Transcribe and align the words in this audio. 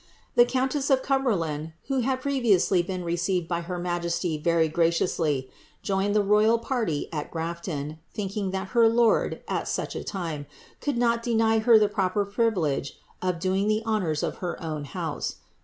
The 0.33 0.45
countess 0.45 0.89
of 0.89 1.03
Ciim 1.03 1.21
bcrlanil, 1.25 1.73
who 1.87 1.99
had 1.99 2.21
previously 2.21 2.81
been 2.81 3.03
received 3.03 3.47
by 3.47 3.61
her 3.61 3.77
majeslv 3.79 4.41
verv 4.43 4.73
cw 4.73 4.89
eiously, 4.89 5.47
joined 5.83 6.15
the 6.15 6.23
roval 6.23 6.59
pariy 6.59 7.07
at 7.13 7.29
Grafton, 7.29 7.99
thinking 8.11 8.49
that 8.49 8.69
her 8.69 8.89
lord, 8.89 9.43
ai 9.47 9.63
fUL 9.65 9.85
ii 9.95 10.01
a 10.01 10.17
lime, 10.17 10.45
could 10.79 10.97
not 10.97 11.21
deny 11.21 11.59
her 11.59 11.77
the 11.77 11.87
proper 11.87 12.25
privilpne 12.25 12.93
of 13.21 13.35
doinj 13.37 13.67
the 13.67 13.83
honour? 13.85 14.15
1. 14.17 14.17
1 14.23 14.33
her 14.39 14.57
otvn 14.59 14.85
house. 14.87 15.35